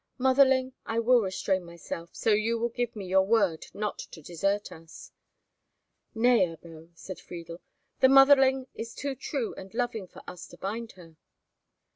"Motherling, 0.17 0.73
I 0.83 0.97
will 0.97 1.21
restrain 1.21 1.63
myself, 1.63 2.09
so 2.13 2.31
you 2.31 2.57
will 2.57 2.69
give 2.69 2.95
me 2.95 3.05
your 3.05 3.21
word 3.21 3.67
not 3.71 3.99
to 3.99 4.19
desert 4.23 4.71
us." 4.71 5.11
"Nay, 6.15 6.47
Ebbo," 6.55 6.89
said 6.95 7.19
Friedel, 7.19 7.61
"the 7.99 8.07
motherling 8.09 8.65
is 8.73 8.95
too 8.95 9.13
true 9.13 9.53
and 9.53 9.71
loving 9.75 10.07
for 10.07 10.23
us 10.27 10.47
to 10.47 10.57
bind 10.57 10.93
her." 10.93 11.17